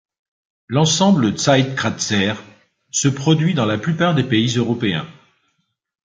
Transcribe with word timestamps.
L'ensemble 0.67 1.37
Zeitkratzer 1.37 2.33
se 2.89 3.07
produit 3.07 3.53
dans 3.53 3.67
la 3.67 3.77
plupart 3.77 4.15
des 4.15 4.23
pays 4.23 4.57
européens. 4.57 5.05